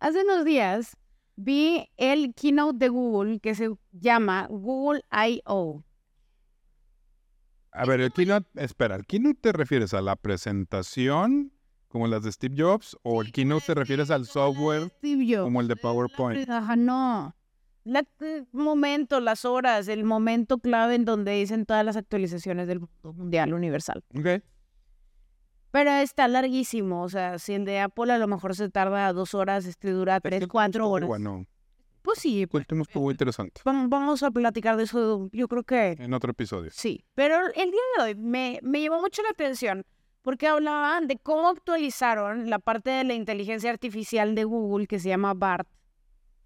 [0.00, 0.96] Hace unos días
[1.36, 5.84] vi el keynote de Google que se llama Google I.O.
[7.72, 11.52] A ver, el keynote, espera, ¿el keynote te refieres a la presentación
[11.88, 14.90] como las de Steve Jobs o el keynote te refieres al software
[15.42, 16.48] como el de PowerPoint?
[16.48, 17.36] Ajá, no.
[17.84, 22.80] La- el momento, las horas, el momento clave en donde dicen todas las actualizaciones del
[22.80, 24.02] mundo mundial universal.
[24.18, 24.42] Ok.
[25.70, 29.34] Pero está larguísimo, o sea, si el de Apple a lo mejor se tarda dos
[29.34, 31.06] horas, este dura tres, cuatro horas.
[31.08, 31.46] Bueno,
[32.02, 33.60] Pues sí, el tema estuvo interesante.
[33.64, 36.70] vam- vamos a platicar de eso, yo creo que En otro episodio.
[36.72, 37.04] sí.
[37.14, 39.84] Pero el día de hoy me, me llamó mucho la atención
[40.22, 45.08] porque hablaban de cómo actualizaron la parte de la inteligencia artificial de Google que se
[45.10, 45.68] llama BART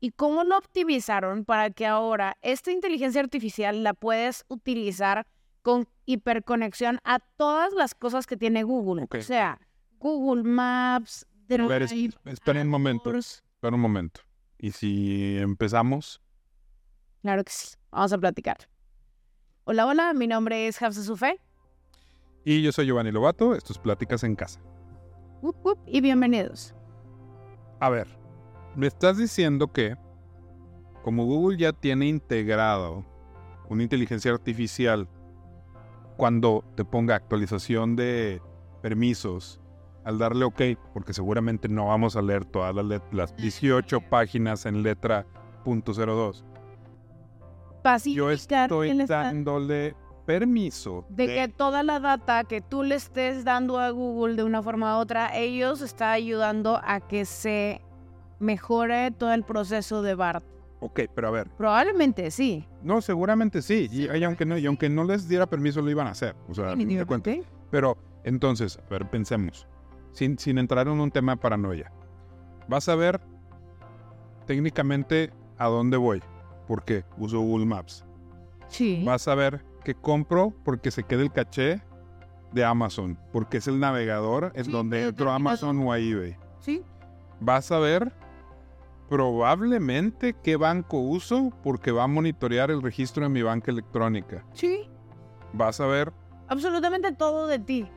[0.00, 5.26] y cómo lo optimizaron para que ahora esta inteligencia artificial la puedes utilizar
[5.64, 9.06] con hiperconexión a todas las cosas que tiene Google.
[9.10, 9.58] O sea,
[9.98, 13.10] Google Maps, A ver, es- Drive, espera un momento.
[13.16, 14.20] Espera un momento.
[14.58, 16.20] ¿Y si empezamos?
[17.22, 17.76] Claro que sí.
[17.90, 18.58] Vamos a platicar.
[19.64, 20.12] Hola, hola.
[20.12, 21.40] Mi nombre es Hafsa Sufé.
[22.44, 24.60] Y yo soy Giovanni Lobato, esto es Pláticas en Casa.
[25.40, 26.74] Wup, wup, y bienvenidos.
[27.80, 28.06] A ver,
[28.76, 29.96] me estás diciendo que
[31.02, 33.02] como Google ya tiene integrado
[33.70, 35.08] una inteligencia artificial
[36.16, 38.40] cuando te ponga actualización de
[38.82, 39.60] permisos,
[40.04, 40.60] al darle OK,
[40.92, 45.26] porque seguramente no vamos a leer todas las, las 18 páginas en letra
[45.64, 46.44] .02.
[48.14, 53.90] Yo estoy dándole permiso de que toda la data que tú le estés dando a
[53.90, 57.82] Google de una forma u otra, ellos está ayudando a que se
[58.38, 60.44] mejore todo el proceso de BART.
[60.86, 62.68] Ok, pero a ver, Probablemente sí.
[62.82, 66.06] no, seguramente sí, y, y aunque no, y aunque no les diera permiso lo iban
[66.06, 67.32] a hacer, o sea, a fin de cuentas.
[67.34, 67.68] Definitivamente.
[67.70, 69.66] Pero entonces, a ver, pensemos,
[70.12, 71.90] sin, sin entrar en un tema de paranoia.
[72.68, 73.18] Vas a ver
[74.46, 76.22] técnicamente a dónde voy,
[76.66, 78.04] porque uso Google Maps.
[78.68, 79.02] Sí.
[79.06, 81.82] Vas a ver que compro porque se queda el caché
[82.52, 85.66] de Amazon, porque es el navegador en Sí, donde entro a navegador.
[85.70, 86.36] Amazon o a eBay.
[86.60, 86.82] Sí.
[87.40, 88.12] Vas a ver
[89.14, 94.44] probablemente qué banco uso porque va a monitorear el registro de mi banca electrónica.
[94.54, 94.90] Sí.
[95.52, 96.12] Vas a ver
[96.48, 97.88] absolutamente todo de ti.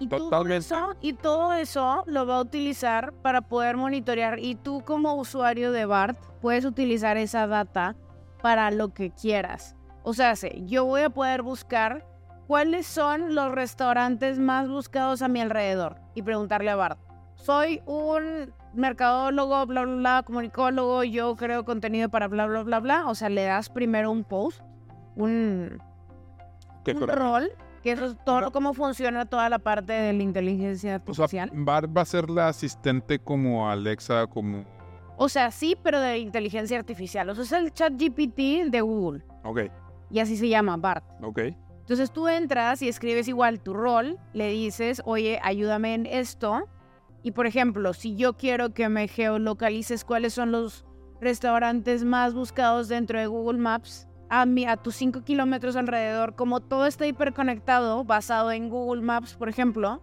[0.00, 0.66] Y todo, Totalmente.
[0.66, 4.38] eso, y todo eso lo va a utilizar para poder monitorear.
[4.38, 7.96] Y tú como usuario de BART puedes utilizar esa data
[8.42, 9.76] para lo que quieras.
[10.02, 12.06] O sea, sé, yo voy a poder buscar
[12.46, 17.11] cuáles son los restaurantes más buscados a mi alrededor y preguntarle a BART.
[17.34, 23.08] Soy un mercadólogo, bla, bla, bla, comunicólogo, yo creo contenido para bla, bla, bla, bla.
[23.08, 24.60] O sea, le das primero un post,
[25.16, 25.78] un,
[26.86, 27.50] un rol,
[27.82, 31.50] que eso es todo cómo funciona toda la parte de la inteligencia O sea, artificial.
[31.68, 34.64] va, va a ser la asistente como Alexa, como...
[35.16, 37.28] O sea, sí, pero de inteligencia artificial.
[37.28, 39.24] O sea, es el chat GPT de Google.
[39.44, 39.60] Ok,
[40.10, 41.04] Y así se llama, BART.
[41.22, 41.40] ok.
[41.80, 46.68] Entonces tú entras y escribes igual tu rol, le dices, oye, ayúdame en esto.
[47.22, 50.84] Y por ejemplo, si yo quiero que me geolocalices cuáles son los
[51.20, 56.60] restaurantes más buscados dentro de Google Maps, a, mi, a tus 5 kilómetros alrededor, como
[56.60, 60.02] todo está hiperconectado, basado en Google Maps, por ejemplo,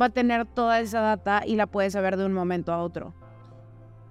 [0.00, 3.14] va a tener toda esa data y la puedes saber de un momento a otro.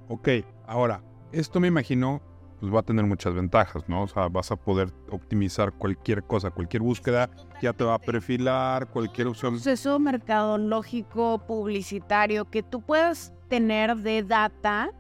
[0.10, 0.30] Ok,
[0.66, 2.22] ahora, esto me imagino,
[2.60, 4.04] pues va a tener muchas ventajas, ¿no?
[4.04, 7.30] O sea, vas a poder optimizar cualquier cosa, cualquier búsqueda,
[7.62, 9.54] ya te va a perfilar, cualquier opción.
[9.54, 14.92] proceso mercadológico, publicitario que tú puedas tener de data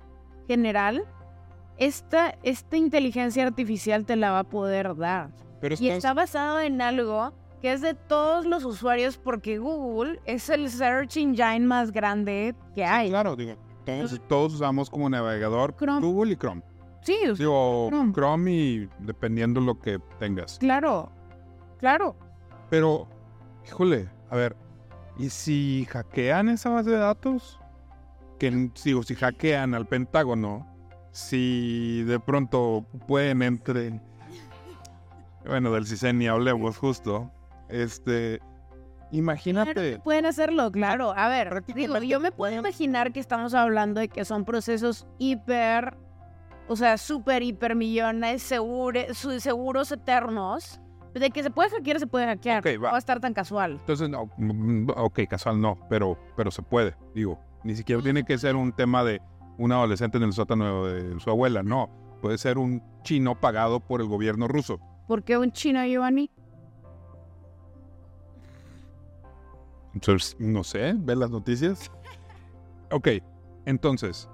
[0.47, 1.03] general,
[1.78, 5.29] esta, esta inteligencia artificial te la va a poder dar.
[5.59, 10.19] Pero Y estás- está basado en algo que es de todos los usuarios porque Google
[10.25, 13.09] es el search engine más grande que hay.
[13.09, 16.01] Claro, digo, todos, todos usamos como navegador Chrome.
[16.06, 16.62] Google y Chrome.
[17.02, 18.13] Sí, Digo, Chrome.
[18.13, 20.58] Chrome y dependiendo lo que tengas.
[20.59, 21.12] claro,
[21.80, 22.16] claro.
[22.69, 23.08] Pero,
[23.66, 24.56] híjole, a ver,
[25.18, 27.59] ¿y si hackean esa base de datos?
[28.40, 30.67] Que digo, si hackean al Pentágono,
[31.11, 34.00] si de pronto pueden entre.
[35.46, 37.32] Bueno, del CISEN ni hablemos justo.
[37.70, 38.41] Este.
[39.11, 39.73] Imagínate.
[39.73, 41.14] Claro, pueden hacerlo, claro.
[41.16, 45.96] A ver, digo, yo me puedo imaginar que estamos hablando de que son procesos hiper,
[46.67, 48.43] o sea, súper, hiper millones,
[49.14, 50.79] su- seguros eternos.
[51.14, 52.64] De que se puede hackear, se puede hackear.
[52.64, 52.72] Va.
[52.75, 53.78] No va a estar tan casual.
[53.79, 56.96] Entonces, no, mm, ok, casual no, pero, pero se puede.
[57.16, 59.19] Digo, ni siquiera tiene que ser un tema de
[59.58, 61.90] un adolescente en el sótano de su abuela, no.
[62.22, 64.79] Puede ser un chino pagado por el gobierno ruso.
[65.08, 66.29] ¿Por qué un chino, Giovanni?
[69.93, 71.91] Entonces, no sé, ¿ves las noticias?
[72.91, 73.08] Ok,
[73.66, 74.29] Entonces,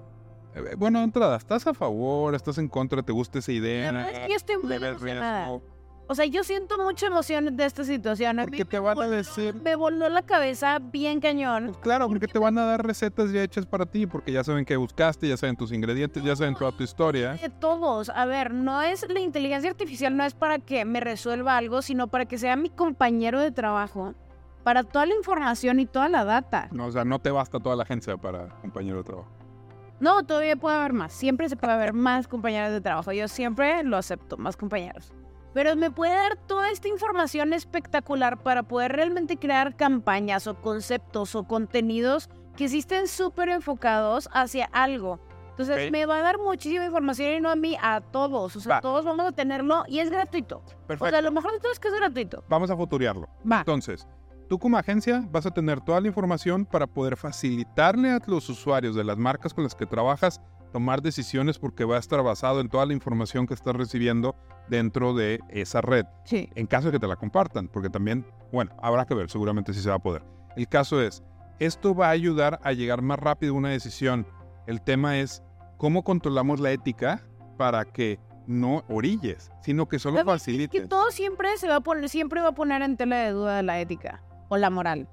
[0.77, 2.35] bueno, de entrada, ¿estás a favor?
[2.35, 3.01] ¿Estás en contra?
[3.03, 3.91] ¿Te gusta esa idea?
[3.91, 5.45] La verdad es que yo estoy muy ¿Le ves emocionada.
[5.47, 5.73] riesgo?
[6.05, 8.38] O sea, yo siento mucha emoción de esta situación.
[8.38, 11.67] A Porque te me van a decir- Me voló la cabeza bien cañón.
[11.67, 14.65] Pues claro, porque te van a dar recetas ya hechas para ti, porque ya saben
[14.65, 17.35] qué buscaste, ya saben tus ingredientes, ya saben toda tu historia.
[17.35, 18.09] De todos.
[18.09, 22.07] A ver, no es la inteligencia artificial, no es para que me resuelva algo, sino
[22.09, 24.13] para que sea mi compañero de trabajo
[24.65, 26.67] para toda la información y toda la data.
[26.71, 29.31] No, o sea, no te basta toda la agencia para compañero de trabajo.
[30.00, 31.13] No, todavía puede haber más.
[31.13, 33.12] Siempre se puede haber más compañeros de trabajo.
[33.12, 35.13] Yo siempre lo acepto, más compañeros.
[35.54, 41.36] Pero me puede dar toda esta información espectacular para poder realmente crear campañas o conceptos
[41.36, 45.19] o contenidos que sí estén súper enfocados hacia algo.
[45.51, 45.92] Entonces Ok.
[45.92, 48.56] me va a dar muchísima información y no a mí, a todos.
[48.56, 48.81] O sea, Va.
[48.81, 50.63] todos vamos a tenerlo y es gratuito.
[50.88, 51.06] Perfecto.
[51.06, 52.44] O sea, lo mejor de todo es que es gratuito.
[52.50, 53.30] Vamos a futurearlo.
[53.50, 53.60] Va.
[53.60, 54.07] Entonces,
[54.53, 58.95] tú como agencia vas a tener toda la información para poder facilitarle a los usuarios
[58.95, 60.39] de las marcas con las que trabajas
[60.71, 64.35] tomar decisiones porque va a estar basado en toda la información que estás recibiendo
[64.69, 66.05] dentro de esa red.
[66.25, 66.51] Sí.
[66.53, 69.81] en caso de que te la compartan, porque también, bueno, habrá que ver, seguramente sí
[69.81, 70.21] se va a poder.
[70.56, 71.23] El caso es,
[71.57, 74.27] esto va a ayudar a llegar más rápido a una decisión.
[74.67, 75.41] El tema es
[75.77, 77.23] cómo controlamos la ética
[77.57, 80.89] para que no orilles, sino que solo Es que facilites.
[80.89, 83.79] todo siempre se va a poner, siempre va a poner en tela de duda la
[83.79, 84.21] ética
[84.53, 85.07] o la moral.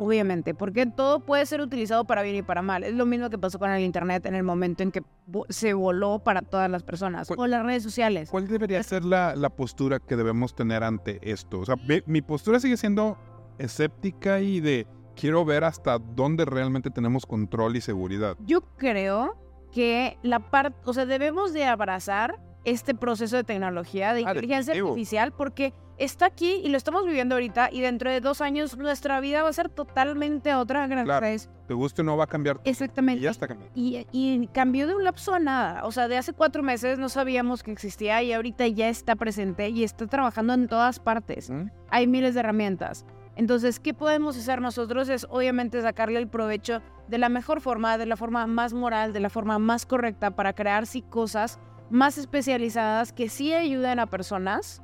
[0.00, 2.84] Obviamente, porque todo puede ser utilizado para bien y para mal.
[2.84, 5.02] Es lo mismo que pasó con el internet en el momento en que
[5.48, 7.26] se voló para todas las personas.
[7.26, 8.30] ¿Cuál- O las redes sociales.
[8.30, 11.58] ¿Cuál debería ser la, la postura que debemos tener ante esto?
[11.58, 11.74] O sea,
[12.06, 13.18] mi postura sigue siendo
[13.58, 14.86] escéptica y de
[15.16, 18.36] quiero ver hasta dónde realmente tenemos control y seguridad.
[18.46, 19.36] Yo creo
[19.72, 22.38] que la parte, o sea, debemos de abrazar
[22.70, 24.88] este proceso de tecnología, de Ah, inteligencia definitivo.
[24.90, 29.18] artificial, porque está aquí y lo estamos viviendo ahorita y dentro de dos años nuestra
[29.20, 31.58] vida va a ser totalmente otra gracias Claro.
[31.66, 33.20] Te guste o no va a cambiar y Exactamente.
[33.22, 33.72] ya está cambiando.
[33.74, 35.84] Y, y cambió de un lapso a nada.
[35.84, 39.68] O sea, de hace cuatro meses no sabíamos que existía y ahorita ya está presente
[39.70, 41.50] y está trabajando en todas partes.
[41.50, 41.70] ¿Mm?
[41.90, 43.04] Hay miles de herramientas.
[43.36, 45.08] Entonces, ¿qué podemos hacer nosotros?
[45.08, 49.20] Es obviamente sacarle el provecho de la mejor forma, de la forma más moral, de
[49.20, 51.58] la forma más correcta para crear sí cosas
[51.90, 54.82] más especializadas que sí ayuden a personas,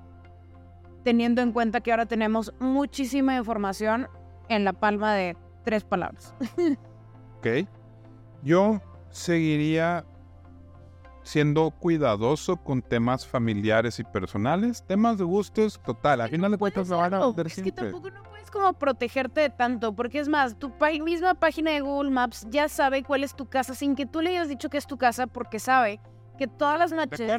[1.02, 4.08] teniendo en cuenta que ahora tenemos muchísima información
[4.48, 6.34] en la palma de tres palabras.
[7.38, 7.68] Ok.
[8.42, 8.80] Yo
[9.10, 10.06] seguiría
[11.24, 14.82] siendo cuidadoso con temas familiares y personales.
[14.86, 16.22] Temas de gustos, total.
[16.22, 19.42] Al final de cuentas me van a No, es que tampoco no puedes como protegerte
[19.42, 20.72] de tanto, porque es más, tu
[21.02, 24.30] misma página de Google Maps ya sabe cuál es tu casa sin que tú le
[24.30, 26.00] hayas dicho que es tu casa, porque sabe
[26.38, 27.30] que todas las noches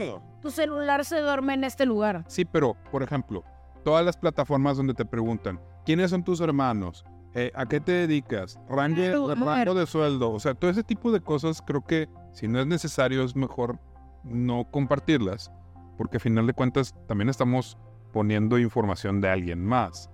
[0.42, 2.24] tu celular se duerme en este lugar.
[2.28, 3.44] Sí, pero, por ejemplo,
[3.84, 7.04] todas las plataformas donde te preguntan, ¿quiénes son tus hermanos?
[7.34, 8.58] Eh, ¿A qué te dedicas?
[8.70, 10.32] Rango, de sueldo.
[10.32, 13.80] O sea, todo ese tipo de cosas creo que si no es necesario es mejor
[14.24, 15.52] no compartirlas,
[15.98, 17.78] porque a final de cuentas también estamos
[18.14, 20.10] poniendo información de alguien más.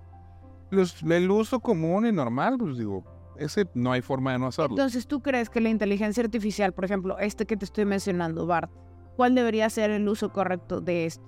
[0.70, 3.04] Los- el uso común y normal, pues digo,
[3.36, 4.70] ese no hay forma de no hacerlo.
[4.70, 8.70] Entonces, ¿tú crees que la inteligencia artificial, por ejemplo, este que te estoy mencionando, Bart,
[9.16, 11.24] cuál debería ser el uso correcto de esto?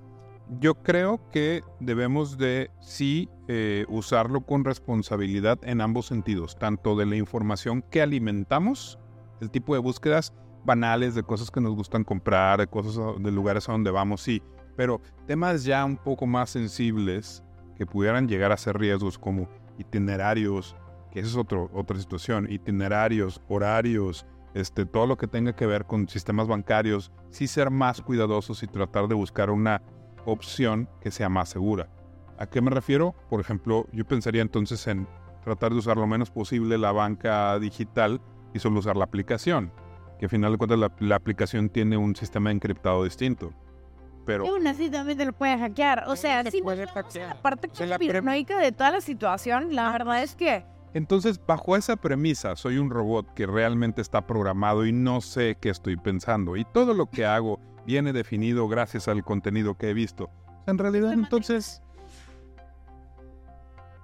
[0.61, 7.07] Yo creo que debemos de sí eh, usarlo con responsabilidad en ambos sentidos, tanto de
[7.07, 8.99] la información que alimentamos,
[9.41, 10.35] el tipo de búsquedas
[10.65, 14.43] banales de cosas que nos gustan comprar, de cosas de lugares a donde vamos, sí,
[14.77, 17.43] pero temas ya un poco más sensibles
[17.77, 20.77] que pudieran llegar a ser riesgos como itinerarios,
[21.15, 25.85] que esa es otro, otra situación, itinerarios, horarios, este, todo lo que tenga que ver
[25.85, 29.81] con sistemas bancarios, sí ser más cuidadosos y tratar de buscar una
[30.27, 31.89] opción que sea más segura.
[32.37, 33.15] ¿A qué me refiero?
[33.31, 35.07] Por ejemplo, yo pensaría entonces en
[35.45, 38.21] tratar de usar lo menos posible la banca digital
[38.53, 39.71] y solo usar la aplicación,
[40.19, 43.53] que al final de cuentas la, la aplicación tiene un sistema encriptado distinto.
[44.27, 46.05] Pero Y aún así también te lo puedes hackear.
[46.09, 47.37] O sea, se si puede hackear.
[47.37, 51.97] la parte la conspiranoica de toda la situación, la verdad es que entonces bajo esa
[51.97, 56.65] premisa soy un robot que realmente está programado y no sé qué estoy pensando y
[56.65, 60.31] todo lo que hago viene definido gracias al contenido que he visto.
[60.67, 61.83] En realidad entonces...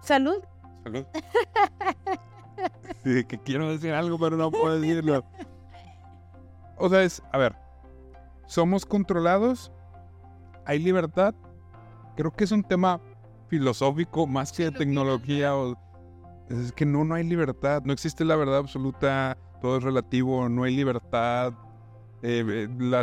[0.02, 0.42] salud.
[0.84, 1.06] Salud.
[3.04, 5.24] Sí, que quiero decir algo, pero no puedo decirlo.
[6.76, 7.56] O sea, es, a ver,
[8.46, 9.72] somos controlados,
[10.66, 11.34] hay libertad.
[12.16, 13.00] Creo que es un tema
[13.48, 15.56] filosófico más que de tecnología.
[15.56, 15.78] O,
[16.50, 20.64] es que no, no hay libertad, no existe la verdad absoluta, todo es relativo, no
[20.64, 21.52] hay libertad.
[22.22, 23.02] eh, eh, la,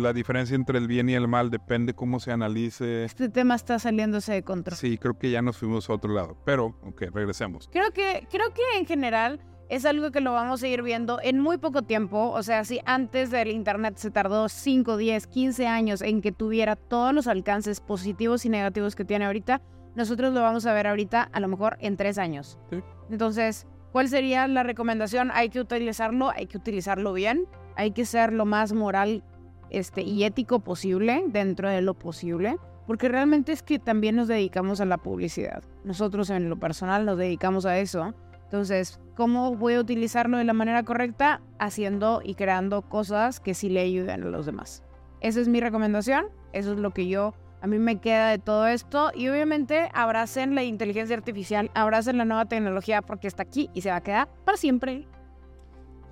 [0.00, 3.04] la diferencia entre el bien y el mal depende cómo se analice.
[3.04, 4.76] Este tema está saliéndose de control.
[4.76, 6.36] Sí, creo que ya nos fuimos a otro lado.
[6.44, 7.68] Pero, ok, regresemos.
[7.72, 11.40] Creo que, creo que en general es algo que lo vamos a ir viendo en
[11.40, 12.30] muy poco tiempo.
[12.30, 16.76] O sea, si antes del Internet se tardó 5, 10, 15 años en que tuviera
[16.76, 19.60] todos los alcances positivos y negativos que tiene ahorita,
[19.96, 22.58] nosotros lo vamos a ver ahorita a lo mejor en 3 años.
[22.70, 22.82] Sí.
[23.10, 25.30] Entonces, ¿cuál sería la recomendación?
[25.32, 29.24] Hay que utilizarlo, hay que utilizarlo bien, hay que ser lo más moral
[29.70, 32.58] este, y ético posible dentro de lo posible.
[32.86, 35.64] Porque realmente es que también nos dedicamos a la publicidad.
[35.82, 38.14] Nosotros en lo personal nos dedicamos a eso.
[38.44, 41.40] Entonces, ¿cómo voy a utilizarlo de la manera correcta?
[41.58, 44.84] Haciendo y creando cosas que sí le ayuden a los demás.
[45.20, 46.26] Esa es mi recomendación.
[46.52, 49.10] Eso es lo que yo, a mí me queda de todo esto.
[49.14, 53.90] Y obviamente abracen la inteligencia artificial, abracen la nueva tecnología porque está aquí y se
[53.90, 55.06] va a quedar para siempre.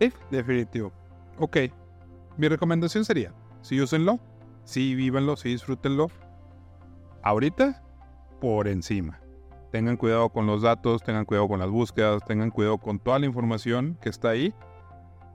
[0.01, 0.93] Sí, definitivo.
[1.39, 1.59] Ok.
[2.37, 3.33] Mi recomendación sería,
[3.63, 4.19] sí úsenlo,
[4.65, 6.09] sí vívanlo, sí disfrútenlo.
[7.23, 7.83] Ahorita,
[8.41, 9.21] por encima.
[9.71, 13.27] Tengan cuidado con los datos, tengan cuidado con las búsquedas, tengan cuidado con toda la
[13.27, 14.55] información que está ahí.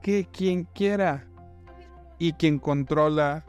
[0.02, 1.26] Que quien quiera
[2.18, 3.44] y quien controla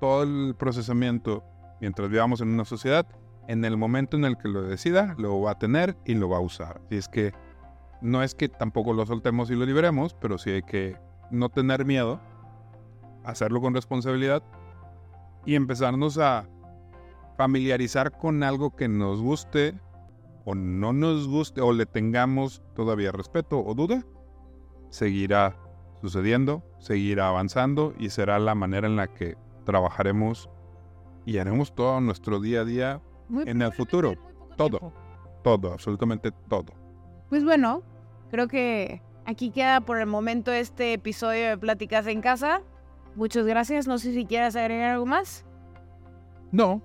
[0.00, 1.44] todo el procesamiento
[1.80, 3.06] mientras vivamos en una sociedad,
[3.48, 6.38] en el momento en el que lo decida, lo va a tener y lo va
[6.38, 6.80] a usar.
[6.90, 7.32] Y es que
[8.00, 10.96] no es que tampoco lo soltemos y lo liberemos, pero sí hay que
[11.30, 12.20] no tener miedo,
[13.24, 14.42] hacerlo con responsabilidad
[15.44, 16.48] y empezarnos a
[17.36, 19.74] familiarizar con algo que nos guste
[20.44, 24.04] o no nos guste o le tengamos todavía respeto o duda,
[24.90, 25.56] seguirá
[26.00, 30.48] sucediendo, seguirá avanzando y será la manera en la que trabajaremos
[31.26, 34.14] y haremos todo nuestro día a día Muy En el futuro,
[34.56, 34.78] todo.
[34.78, 34.92] tiempo.
[35.42, 36.72] todo, absolutamente todo.
[37.28, 37.82] Pues bueno,
[38.30, 42.62] creo que aquí queda por el momento este episodio de Pláticas en Casa.
[43.16, 43.86] Muchas gracias.
[43.86, 45.44] No sé si quieras agregar algo más.
[46.52, 46.80] No,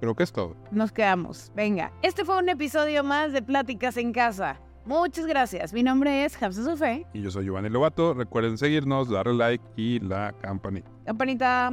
[0.00, 0.56] creo que es todo.
[0.70, 1.52] Nos quedamos.
[1.54, 4.60] Venga, este fue un episodio más de Pláticas en Casa.
[4.86, 5.72] Muchas gracias.
[5.72, 7.04] Mi nombre es Hafsa Sofé.
[7.12, 8.14] Y yo soy Giovanni Lobato.
[8.14, 10.88] Recuerden seguirnos, darle like y la campanita.
[11.04, 11.72] Campanita.